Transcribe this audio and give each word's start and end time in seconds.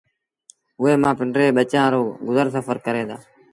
اُئي 0.81 0.93
مآݩ 1.01 1.17
پنڊري 1.19 1.47
ٻچآݩ 1.55 1.91
رو 1.93 2.01
گزر 2.27 2.45
سڦر 2.53 2.77
ڪريݩ 2.85 3.09
دآ 3.09 3.17